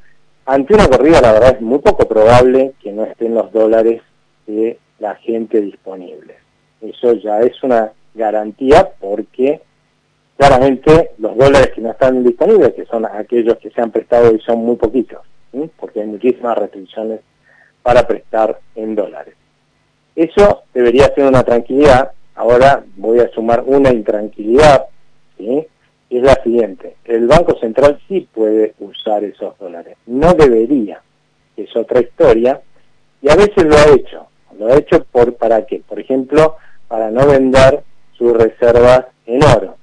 ante 0.46 0.74
una 0.74 0.88
corrida, 0.88 1.20
la 1.20 1.32
verdad 1.32 1.56
es 1.56 1.60
muy 1.60 1.78
poco 1.80 2.08
probable 2.08 2.72
que 2.82 2.90
no 2.92 3.04
estén 3.04 3.34
los 3.34 3.52
dólares 3.52 4.00
de 4.46 4.78
la 4.98 5.14
gente 5.16 5.60
disponibles. 5.60 6.36
Eso 6.80 7.12
ya 7.12 7.40
es 7.40 7.62
una 7.62 7.92
garantía 8.14 8.90
porque 8.98 9.60
claramente 10.38 11.10
los 11.18 11.36
dólares 11.36 11.72
que 11.74 11.80
no 11.80 11.90
están 11.90 12.24
disponibles, 12.24 12.72
que 12.72 12.86
son 12.86 13.04
aquellos 13.04 13.58
que 13.58 13.70
se 13.70 13.82
han 13.82 13.90
prestado 13.90 14.34
y 14.34 14.40
son 14.40 14.58
muy 14.64 14.76
poquitos, 14.76 15.20
porque 15.76 16.00
hay 16.00 16.06
muchísimas 16.06 16.56
restricciones 16.56 17.20
para 17.82 18.06
prestar 18.06 18.58
en 18.76 18.94
dólares. 18.94 19.34
Eso 20.14 20.62
debería 20.72 21.12
ser 21.14 21.26
una 21.26 21.42
tranquilidad. 21.42 22.12
Ahora 22.36 22.84
voy 22.96 23.18
a 23.18 23.28
sumar 23.30 23.64
una 23.66 23.90
intranquilidad, 23.90 24.86
¿sí? 25.36 25.66
es 26.08 26.22
la 26.22 26.34
siguiente. 26.42 26.96
El 27.04 27.26
Banco 27.26 27.58
Central 27.58 28.00
sí 28.08 28.28
puede 28.32 28.74
usar 28.78 29.24
esos 29.24 29.58
dólares. 29.58 29.96
No 30.06 30.34
debería. 30.34 31.02
Es 31.56 31.74
otra 31.76 32.00
historia. 32.00 32.60
Y 33.20 33.28
a 33.28 33.36
veces 33.36 33.64
lo 33.64 33.76
ha 33.76 33.94
hecho. 33.94 34.26
Lo 34.58 34.68
ha 34.68 34.76
hecho 34.76 35.04
por 35.04 35.34
para 35.34 35.66
qué? 35.66 35.82
Por 35.86 36.00
ejemplo, 36.00 36.56
para 36.86 37.10
no 37.10 37.26
vender 37.26 37.82
sus 38.12 38.32
reservas 38.32 39.06
en 39.26 39.42
oro. 39.44 39.76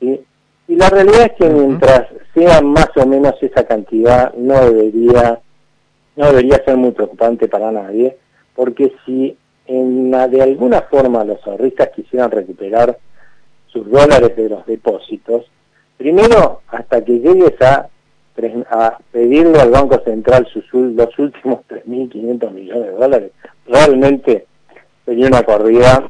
¿Sí? 0.00 0.24
Y 0.66 0.76
la 0.76 0.88
realidad 0.88 1.26
es 1.26 1.32
que 1.32 1.48
mientras 1.48 2.08
sea 2.32 2.62
más 2.62 2.88
o 2.96 3.06
menos 3.06 3.34
esa 3.42 3.64
cantidad, 3.64 4.32
no 4.34 4.64
debería, 4.64 5.40
no 6.16 6.26
debería 6.26 6.64
ser 6.64 6.76
muy 6.76 6.92
preocupante 6.92 7.48
para 7.48 7.70
nadie, 7.70 8.16
porque 8.54 8.94
si 9.04 9.36
en 9.66 10.10
la, 10.10 10.26
de 10.28 10.42
alguna 10.42 10.82
forma 10.82 11.24
los 11.24 11.46
ahorristas 11.46 11.90
quisieran 11.90 12.30
recuperar 12.30 12.98
sus 13.66 13.90
dólares 13.90 14.34
de 14.36 14.48
los 14.48 14.64
depósitos, 14.64 15.44
primero 15.98 16.62
hasta 16.68 17.04
que 17.04 17.18
llegues 17.18 17.60
a, 17.60 17.88
a 18.70 18.98
pedirle 19.12 19.60
al 19.60 19.70
Banco 19.70 20.00
Central 20.02 20.46
sus, 20.52 20.64
los 20.72 21.18
últimos 21.18 21.60
3.500 21.68 22.50
millones 22.52 22.84
de 22.84 22.92
dólares, 22.92 23.32
realmente 23.66 24.46
sería 25.04 25.26
una 25.26 25.42
corrida 25.42 26.08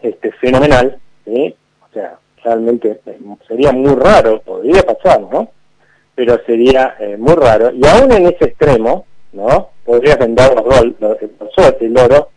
este, 0.00 0.32
fenomenal, 0.32 0.98
o 1.26 1.92
sea, 1.92 2.18
realmente 2.44 3.00
eh, 3.06 3.18
sería 3.48 3.72
muy 3.72 3.94
raro, 3.94 4.40
podría 4.42 4.82
pasar, 4.82 5.20
¿no? 5.22 5.48
Pero 6.14 6.38
sería 6.46 6.96
eh, 7.00 7.16
muy 7.16 7.34
raro, 7.34 7.72
y 7.72 7.84
aún 7.86 8.12
en 8.12 8.26
ese 8.26 8.44
extremo, 8.44 9.06
¿no? 9.32 9.70
Podrías 9.84 10.18
vender 10.18 10.54
los, 10.54 10.84
los, 11.00 11.16
los, 11.20 11.74
el 11.80 11.98
oro 11.98 12.28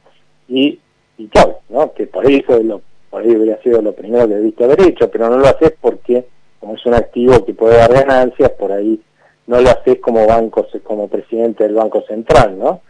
y, 0.48 0.80
y 1.18 1.30
chau, 1.30 1.58
¿no? 1.70 1.94
Que 1.94 2.08
por 2.08 2.26
ahí, 2.26 2.44
lo, 2.64 2.82
por 3.10 3.22
ahí 3.22 3.36
hubiera 3.36 3.62
sido 3.62 3.82
lo 3.82 3.94
primero 3.94 4.28
que 4.28 4.36
debiste 4.36 4.64
haber 4.64 4.82
hecho, 4.82 5.12
pero 5.12 5.30
no 5.30 5.38
lo 5.38 5.48
haces 5.48 5.74
porque, 5.80 6.26
como 6.60 6.76
es 6.76 6.86
un 6.86 6.96
activo 6.96 7.46
que 7.46 7.54
puede 7.54 7.78
dar 7.78 7.94
ganancias, 7.94 8.50
por 8.52 8.72
ahí 8.72 9.00
no 9.46 9.62
lo 9.62 9.70
haces 9.70 10.00
como 10.00 10.26
banco, 10.26 10.66
como 10.84 11.08
presidente 11.08 11.64
del 11.64 11.76
Banco 11.76 12.04
Central, 12.08 12.58
¿no? 12.58 12.82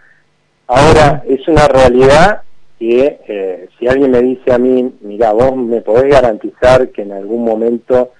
Ahora, 0.67 1.23
es 1.27 1.47
una 1.47 1.67
realidad 1.67 2.41
que 2.79 3.19
eh, 3.27 3.69
si 3.77 3.87
alguien 3.87 4.11
me 4.11 4.21
dice 4.21 4.53
a 4.53 4.57
mí, 4.57 4.93
mira, 5.01 5.33
vos 5.33 5.55
me 5.55 5.81
podés 5.81 6.11
garantizar 6.11 6.89
que 6.89 7.01
en 7.01 7.11
algún 7.11 7.43
momento 7.43 8.11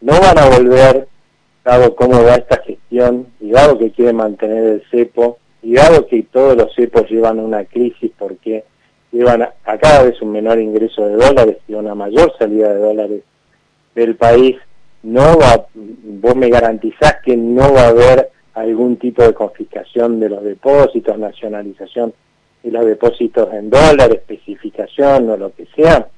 no 0.00 0.12
van 0.20 0.38
a 0.38 0.48
volver, 0.48 1.08
dado 1.64 1.96
cómo 1.96 2.22
va 2.22 2.34
esta 2.34 2.62
gestión, 2.62 3.26
y 3.40 3.50
dado 3.50 3.78
que 3.78 3.90
quieren 3.90 4.16
mantener 4.16 4.64
el 4.64 4.82
cepo, 4.90 5.38
y 5.62 5.74
dado 5.74 6.06
que 6.06 6.22
todos 6.24 6.56
los 6.56 6.74
cepos 6.74 7.10
llevan 7.10 7.40
a 7.40 7.42
una 7.42 7.64
crisis 7.64 8.12
porque 8.16 8.64
llevan 9.10 9.42
a, 9.42 9.52
cada 9.78 10.04
vez 10.04 10.20
un 10.22 10.32
menor 10.32 10.60
ingreso 10.60 11.06
de 11.06 11.16
dólares 11.16 11.58
y 11.66 11.74
una 11.74 11.94
mayor 11.94 12.32
salida 12.38 12.72
de 12.72 12.80
dólares 12.80 13.22
del 13.94 14.16
país, 14.16 14.56
no 15.02 15.38
va, 15.38 15.66
vos 15.74 16.36
me 16.36 16.48
garantizás 16.50 17.16
que 17.24 17.36
no 17.36 17.72
va 17.72 17.82
a 17.82 17.88
haber 17.88 18.30
algún 18.54 18.96
tipo 18.96 19.22
de 19.22 19.34
confiscación 19.34 20.20
de 20.20 20.28
los 20.28 20.44
depósitos, 20.44 21.18
nacionalización 21.18 22.12
de 22.64 22.70
los 22.70 22.86
depósitos 22.86 23.52
en 23.52 23.68
dólares, 23.68 24.18
especificación 24.18 25.28
o 25.30 25.36
lo 25.36 25.54
que 25.54 25.66
sea, 25.76 26.08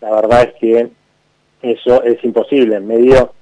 la 0.00 0.10
verdad 0.14 0.42
es 0.42 0.54
que 0.60 0.88
eso 1.62 2.02
es 2.02 2.22
imposible 2.22 2.76
en 2.76 2.86
medio 2.86 3.32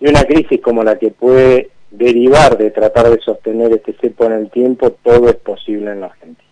de 0.00 0.08
una 0.08 0.24
crisis 0.24 0.60
como 0.62 0.82
la 0.82 0.98
que 0.98 1.10
puede 1.10 1.68
derivar 1.90 2.56
de 2.56 2.70
tratar 2.70 3.10
de 3.10 3.20
sostener 3.20 3.72
este 3.72 3.92
cepo 4.00 4.24
en 4.24 4.32
el 4.32 4.50
tiempo, 4.50 4.92
todo 5.02 5.28
es 5.28 5.36
posible 5.36 5.92
en 5.92 6.00
la 6.00 6.06
Argentina. 6.06 6.48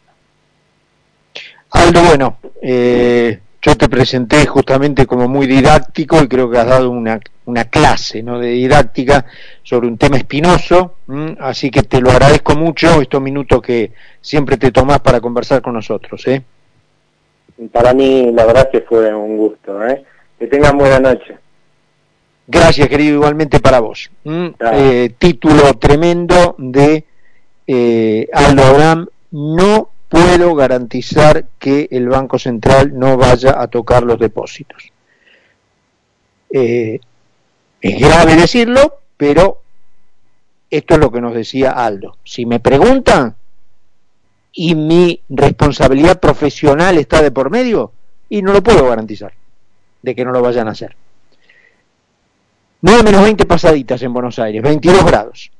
Aldo, 1.70 2.02
bueno, 2.02 2.38
eh, 2.60 3.40
yo 3.62 3.76
te 3.76 3.88
presenté 3.88 4.46
justamente 4.46 5.06
como 5.06 5.28
muy 5.28 5.46
didáctico 5.46 6.22
y 6.22 6.28
creo 6.28 6.50
que 6.50 6.58
has 6.58 6.66
dado 6.66 6.90
una, 6.90 7.20
una 7.44 7.64
clase 7.64 8.22
¿no? 8.22 8.38
de 8.38 8.48
didáctica 8.48 9.26
sobre 9.62 9.86
un 9.86 9.98
tema 9.98 10.16
espinoso, 10.16 10.96
así 11.40 11.70
que 11.70 11.82
te 11.82 12.00
lo 12.00 12.10
agradezco 12.10 12.54
mucho 12.54 13.00
estos 13.02 13.20
minutos 13.20 13.60
que 13.60 13.92
siempre 14.20 14.56
te 14.56 14.72
tomás 14.72 15.00
para 15.00 15.20
conversar 15.20 15.60
con 15.60 15.74
nosotros. 15.74 16.26
¿eh? 16.26 16.42
Para 17.70 17.92
mí, 17.92 18.30
la 18.32 18.46
verdad 18.46 18.70
que 18.70 18.80
fue 18.80 19.14
un 19.14 19.36
gusto. 19.36 19.86
¿eh? 19.86 20.04
Que 20.38 20.46
tengan 20.46 20.78
buena 20.78 20.98
noche. 20.98 21.36
Gracias, 22.46 22.88
querido, 22.88 23.16
igualmente 23.16 23.60
para 23.60 23.80
vos. 23.80 24.10
Eh, 24.24 25.14
título 25.18 25.74
tremendo 25.74 26.56
de 26.58 27.04
eh, 27.66 28.28
Aldo 28.32 28.64
Abraham, 28.64 29.06
no 29.30 29.89
puedo 30.10 30.56
garantizar 30.56 31.46
que 31.58 31.88
el 31.92 32.08
Banco 32.08 32.38
Central 32.38 32.98
no 32.98 33.16
vaya 33.16 33.62
a 33.62 33.68
tocar 33.68 34.02
los 34.02 34.18
depósitos. 34.18 34.90
Eh, 36.52 36.98
es 37.80 38.00
grave 38.00 38.34
decirlo, 38.34 38.98
pero 39.16 39.62
esto 40.68 40.94
es 40.94 41.00
lo 41.00 41.12
que 41.12 41.20
nos 41.20 41.32
decía 41.32 41.70
Aldo. 41.70 42.16
Si 42.24 42.44
me 42.44 42.58
preguntan 42.58 43.36
y 44.52 44.74
mi 44.74 45.20
responsabilidad 45.28 46.18
profesional 46.18 46.98
está 46.98 47.22
de 47.22 47.30
por 47.30 47.50
medio, 47.50 47.92
y 48.28 48.42
no 48.42 48.52
lo 48.52 48.62
puedo 48.64 48.88
garantizar 48.88 49.32
de 50.02 50.14
que 50.14 50.24
no 50.24 50.32
lo 50.32 50.42
vayan 50.42 50.66
a 50.66 50.72
hacer. 50.72 50.96
9 52.82 53.02
menos 53.04 53.22
20 53.22 53.44
pasaditas 53.44 54.02
en 54.02 54.12
Buenos 54.12 54.40
Aires, 54.40 54.60
22 54.60 55.04
grados. 55.04 55.52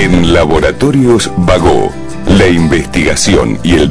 En 0.00 0.32
Laboratorios 0.32 1.30
Vago, 1.36 1.92
la 2.26 2.48
investigación 2.48 3.58
y 3.62 3.74
el 3.74 3.86